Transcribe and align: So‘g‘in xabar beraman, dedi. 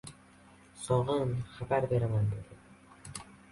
So‘g‘in 0.85 1.35
xabar 1.59 1.89
beraman, 1.93 2.35
dedi. 2.35 3.33